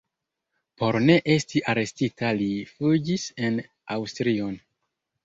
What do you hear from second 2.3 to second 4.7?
li fuĝis en Aŭstrion.